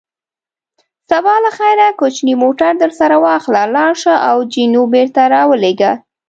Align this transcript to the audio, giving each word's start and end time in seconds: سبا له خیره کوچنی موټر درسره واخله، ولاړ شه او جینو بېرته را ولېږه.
سبا 1.11 1.35
له 1.43 1.51
خیره 1.57 1.87
کوچنی 1.99 2.33
موټر 2.43 2.71
درسره 2.83 3.15
واخله، 3.25 3.61
ولاړ 3.67 3.91
شه 4.03 4.13
او 4.29 4.37
جینو 4.53 4.83
بېرته 4.93 5.21
را 5.33 5.41
ولېږه. 5.49 5.91